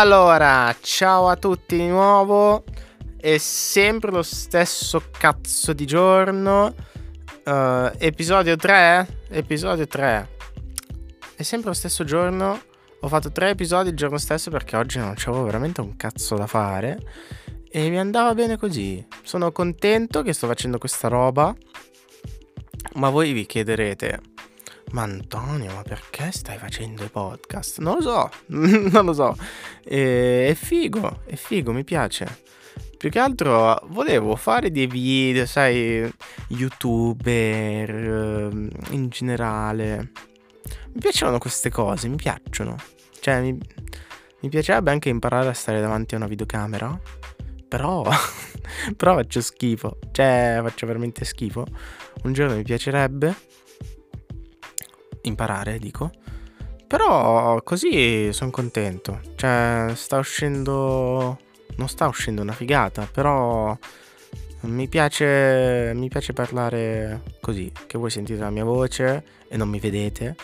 Allora, 0.00 0.72
ciao 0.80 1.26
a 1.26 1.34
tutti 1.34 1.76
di 1.76 1.88
nuovo. 1.88 2.62
È 3.16 3.36
sempre 3.36 4.12
lo 4.12 4.22
stesso 4.22 5.02
cazzo 5.10 5.72
di 5.72 5.86
giorno. 5.86 6.72
Uh, 7.44 7.90
episodio 7.98 8.54
3? 8.54 9.24
Episodio 9.28 9.88
3. 9.88 10.28
È 11.34 11.42
sempre 11.42 11.70
lo 11.70 11.74
stesso 11.74 12.04
giorno. 12.04 12.60
Ho 13.00 13.08
fatto 13.08 13.32
tre 13.32 13.50
episodi 13.50 13.88
il 13.88 13.96
giorno 13.96 14.18
stesso 14.18 14.52
perché 14.52 14.76
oggi 14.76 15.00
non 15.00 15.14
c'avevo 15.16 15.42
veramente 15.42 15.80
un 15.80 15.96
cazzo 15.96 16.36
da 16.36 16.46
fare. 16.46 17.00
E 17.68 17.90
mi 17.90 17.98
andava 17.98 18.34
bene 18.34 18.56
così. 18.56 19.04
Sono 19.24 19.50
contento 19.50 20.22
che 20.22 20.32
sto 20.32 20.46
facendo 20.46 20.78
questa 20.78 21.08
roba. 21.08 21.52
Ma 22.94 23.10
voi 23.10 23.32
vi 23.32 23.46
chiederete, 23.46 24.20
ma 24.92 25.02
Antonio, 25.02 25.72
ma 25.74 25.82
perché 25.82 26.30
stai 26.32 26.56
facendo 26.56 27.04
i 27.04 27.08
podcast? 27.08 27.78
Non 27.80 27.96
lo 27.96 28.02
so, 28.02 28.30
non 28.90 29.04
lo 29.04 29.12
so. 29.12 29.36
E, 29.84 30.48
è 30.48 30.54
figo, 30.54 31.22
è 31.26 31.34
figo, 31.34 31.72
mi 31.72 31.84
piace. 31.84 32.46
Più 32.96 33.10
che 33.10 33.18
altro 33.18 33.80
volevo 33.88 34.34
fare 34.34 34.70
dei 34.70 34.86
video, 34.86 35.46
sai, 35.46 36.10
youtuber 36.48 37.90
ehm, 37.90 38.68
in 38.90 39.08
generale. 39.08 40.10
Mi 40.92 41.00
piacciono 41.00 41.38
queste 41.38 41.70
cose, 41.70 42.08
mi 42.08 42.16
piacciono. 42.16 42.76
Cioè, 43.20 43.40
mi, 43.40 43.58
mi 44.40 44.48
piacerebbe 44.48 44.90
anche 44.90 45.10
imparare 45.10 45.48
a 45.48 45.52
stare 45.52 45.80
davanti 45.80 46.14
a 46.14 46.16
una 46.16 46.26
videocamera. 46.26 46.98
Però, 47.68 48.02
però 48.96 49.14
faccio 49.14 49.40
schifo. 49.42 49.98
Cioè, 50.10 50.58
faccio 50.62 50.86
veramente 50.86 51.24
schifo. 51.24 51.66
Un 52.24 52.32
giorno 52.32 52.56
mi 52.56 52.62
piacerebbe 52.62 53.36
imparare, 55.28 55.78
dico. 55.78 56.10
Però 56.86 57.60
così 57.62 58.32
sono 58.32 58.50
contento. 58.50 59.20
Cioè, 59.36 59.92
sta 59.94 60.18
uscendo. 60.18 61.38
Non 61.76 61.88
sta 61.88 62.06
uscendo 62.06 62.42
una 62.42 62.52
figata, 62.52 63.06
però. 63.10 63.76
Mi 64.60 64.88
piace, 64.88 65.92
mi 65.94 66.08
piace 66.08 66.32
parlare 66.32 67.22
così, 67.40 67.70
che 67.86 67.96
voi 67.96 68.10
sentite 68.10 68.40
la 68.40 68.50
mia 68.50 68.64
voce 68.64 69.24
e 69.48 69.56
non 69.56 69.68
mi 69.68 69.78
vedete, 69.78 70.34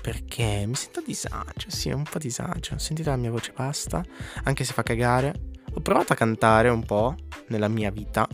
perché 0.00 0.64
mi 0.66 0.74
sento 0.74 0.98
a 0.98 1.02
disagio, 1.06 1.68
sì, 1.70 1.90
un 1.90 2.02
po' 2.02 2.16
a 2.16 2.20
disagio. 2.20 2.76
Sentite 2.78 3.08
la 3.08 3.16
mia 3.16 3.30
voce, 3.30 3.52
basta, 3.54 4.04
anche 4.42 4.64
se 4.64 4.72
fa 4.72 4.82
cagare. 4.82 5.32
Ho 5.74 5.80
provato 5.80 6.12
a 6.12 6.16
cantare 6.16 6.68
un 6.70 6.84
po' 6.84 7.14
nella 7.48 7.68
mia 7.68 7.90
vita, 7.90 8.26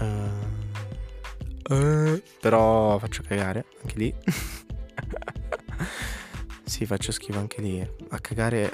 uh, 0.00 0.04
uh, 1.72 2.22
però 2.40 2.98
faccio 2.98 3.22
cagare 3.26 3.66
anche 3.80 3.96
lì. 3.96 4.14
sì, 6.82 6.86
faccio 6.86 7.12
schifo 7.12 7.38
anche 7.38 7.60
lì. 7.60 7.88
A 8.10 8.18
cagare. 8.18 8.70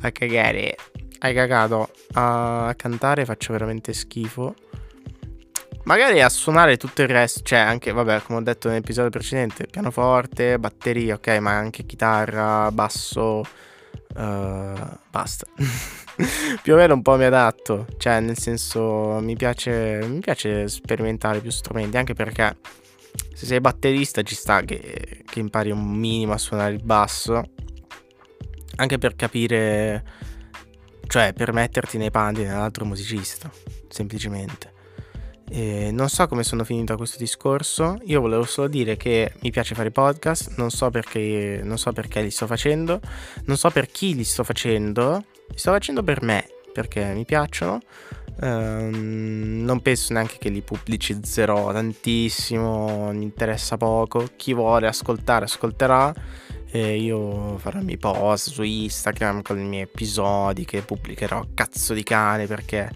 a 0.00 0.10
cagare. 0.10 0.76
Hai 1.18 1.34
cagato. 1.34 1.90
A 2.12 2.72
cantare 2.76 3.24
faccio 3.24 3.52
veramente 3.52 3.92
schifo. 3.92 4.54
Magari 5.84 6.22
a 6.22 6.30
suonare 6.30 6.78
tutto 6.78 7.02
il 7.02 7.08
resto, 7.08 7.40
cioè 7.42 7.58
anche, 7.58 7.92
vabbè, 7.92 8.22
come 8.22 8.38
ho 8.38 8.42
detto 8.42 8.68
nell'episodio 8.68 9.10
precedente, 9.10 9.66
pianoforte, 9.66 10.58
batteria, 10.58 11.16
ok, 11.16 11.28
ma 11.40 11.50
anche 11.50 11.84
chitarra, 11.84 12.70
basso, 12.72 13.40
uh, 13.40 14.98
basta. 15.10 15.46
più 16.62 16.72
o 16.72 16.76
meno 16.76 16.94
un 16.94 17.02
po' 17.02 17.16
mi 17.16 17.24
adatto, 17.24 17.84
cioè 17.98 18.20
nel 18.20 18.38
senso 18.38 19.18
mi 19.20 19.36
piace, 19.36 20.00
mi 20.06 20.20
piace 20.20 20.68
sperimentare 20.68 21.40
più 21.40 21.50
strumenti, 21.50 21.98
anche 21.98 22.14
perché 22.14 22.56
se 23.34 23.44
sei 23.44 23.60
batterista 23.60 24.22
ci 24.22 24.34
sta 24.34 24.62
che, 24.62 25.13
che 25.34 25.40
impari 25.40 25.72
un 25.72 25.84
minimo 25.84 26.32
a 26.32 26.38
suonare 26.38 26.74
il 26.74 26.84
basso, 26.84 27.42
anche 28.76 28.98
per 28.98 29.16
capire, 29.16 30.04
cioè 31.08 31.32
per 31.32 31.52
metterti 31.52 31.98
nei 31.98 32.12
panni 32.12 32.44
dell'altro 32.44 32.84
musicista, 32.84 33.50
semplicemente. 33.88 34.72
E 35.50 35.90
non 35.90 36.08
so 36.08 36.28
come 36.28 36.44
sono 36.44 36.62
finito 36.62 36.92
a 36.92 36.96
questo 36.96 37.18
discorso, 37.18 37.98
io 38.04 38.20
volevo 38.20 38.44
solo 38.44 38.68
dire 38.68 38.96
che 38.96 39.32
mi 39.40 39.50
piace 39.50 39.74
fare 39.74 39.90
podcast, 39.90 40.54
non 40.56 40.70
so 40.70 40.90
perché, 40.90 41.60
non 41.64 41.78
so 41.78 41.90
perché 41.90 42.22
li 42.22 42.30
sto 42.30 42.46
facendo, 42.46 43.00
non 43.46 43.56
so 43.56 43.70
per 43.70 43.88
chi 43.88 44.14
li 44.14 44.22
sto 44.22 44.44
facendo, 44.44 45.24
li 45.48 45.58
sto 45.58 45.72
facendo 45.72 46.04
per 46.04 46.22
me, 46.22 46.46
perché 46.72 47.12
mi 47.12 47.24
piacciono, 47.24 47.80
Um, 48.40 49.62
non 49.64 49.80
penso 49.80 50.12
neanche 50.12 50.38
che 50.38 50.48
li 50.48 50.60
pubblicizzerò 50.60 51.72
tantissimo, 51.72 53.12
mi 53.12 53.22
interessa 53.22 53.76
poco. 53.76 54.28
Chi 54.36 54.52
vuole 54.54 54.86
ascoltare, 54.86 55.44
ascolterà. 55.44 56.12
E 56.70 56.96
io 56.96 57.56
farò 57.58 57.78
i 57.78 57.84
miei 57.84 57.98
post 57.98 58.50
su 58.50 58.62
Instagram 58.62 59.42
con 59.42 59.60
i 59.60 59.64
miei 59.64 59.82
episodi 59.82 60.64
che 60.64 60.82
pubblicherò 60.82 61.46
cazzo 61.54 61.94
di 61.94 62.02
cane 62.02 62.46
perché 62.46 62.90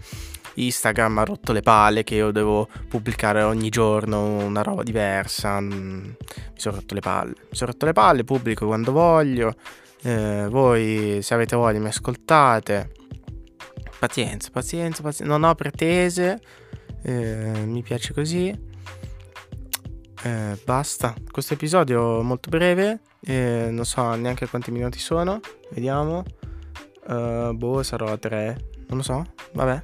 Instagram 0.55 1.19
ha 1.19 1.23
rotto 1.23 1.53
le 1.53 1.61
palle 1.61 2.03
che 2.03 2.15
io 2.15 2.31
devo 2.31 2.67
pubblicare 2.89 3.41
ogni 3.43 3.69
giorno 3.69 4.43
una 4.43 4.61
roba 4.61 4.83
diversa. 4.83 5.61
Mm, 5.61 6.03
mi 6.03 6.15
sono 6.55 6.75
rotto 6.75 6.93
le 6.93 6.99
palle. 6.99 7.33
Mi 7.37 7.55
sono 7.55 7.71
rotto 7.71 7.85
le 7.85 7.93
palle, 7.93 8.23
pubblico 8.25 8.65
quando 8.65 8.91
voglio. 8.91 9.55
Eh, 10.01 10.47
voi 10.49 11.19
se 11.21 11.33
avete 11.33 11.55
voglia 11.55 11.79
mi 11.79 11.87
ascoltate 11.87 12.98
pazienza, 13.99 14.49
pazienza, 14.51 15.01
pazienza. 15.03 15.37
Non 15.37 15.47
ho 15.47 15.53
pretese. 15.53 16.39
Eh, 17.03 17.63
mi 17.65 17.83
piace 17.83 18.13
così. 18.13 18.67
Eh, 20.23 20.59
basta. 20.65 21.13
Questo 21.29 21.53
episodio 21.53 22.21
è 22.21 22.23
molto 22.23 22.49
breve. 22.49 23.01
Eh, 23.21 23.67
non 23.69 23.85
so 23.85 24.15
neanche 24.15 24.47
quanti 24.47 24.71
minuti 24.71 24.99
sono. 24.99 25.39
Vediamo. 25.71 26.23
Uh, 27.07 27.53
boh, 27.53 27.83
sarò 27.83 28.07
a 28.07 28.17
tre. 28.17 28.57
Non 28.87 28.97
lo 28.97 29.03
so. 29.03 29.25
Vabbè. 29.53 29.83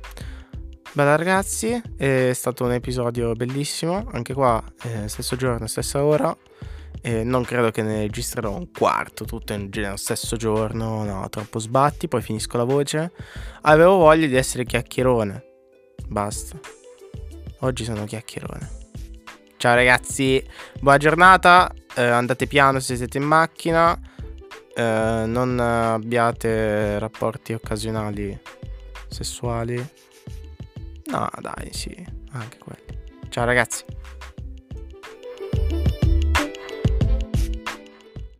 Bella 0.95 1.17
ragazzi, 1.17 1.81
è 1.97 2.31
stato 2.33 2.63
un 2.63 2.71
episodio 2.71 3.33
bellissimo. 3.33 4.07
Anche 4.13 4.33
qua, 4.33 4.63
eh, 4.83 5.09
stesso 5.09 5.35
giorno, 5.35 5.67
stessa 5.67 6.01
ora. 6.01 6.35
E 7.01 7.23
non 7.23 7.43
credo 7.43 7.69
che 7.71 7.81
ne 7.83 8.01
registrerò 8.01 8.55
un 8.55 8.71
quarto 8.71 9.25
tutto 9.25 9.55
nello 9.55 9.95
stesso 9.95 10.35
giorno, 10.37 11.03
no, 11.03 11.29
troppo 11.29 11.59
sbatti, 11.59 12.07
poi 12.07 12.21
finisco 12.21 12.57
la 12.57 12.63
voce. 12.63 13.11
Avevo 13.61 13.97
voglia 13.97 14.27
di 14.27 14.35
essere 14.35 14.65
chiacchierone. 14.65 15.43
Basta. 16.07 16.59
Oggi 17.59 17.83
sono 17.83 18.05
chiacchierone. 18.05 18.83
Ciao 19.57 19.73
ragazzi, 19.73 20.45
buona 20.79 20.97
giornata, 20.97 21.71
eh, 21.95 22.03
andate 22.03 22.45
piano 22.45 22.79
se 22.79 22.97
siete 22.97 23.17
in 23.17 23.23
macchina, 23.23 23.97
eh, 24.75 25.23
non 25.25 25.59
abbiate 25.59 26.99
rapporti 26.99 27.53
occasionali 27.53 28.37
sessuali. 29.07 29.75
No, 31.05 31.29
dai, 31.39 31.71
sì, 31.71 31.95
anche 32.33 32.57
quelli. 32.57 32.99
Ciao 33.29 33.45
ragazzi. 33.45 33.83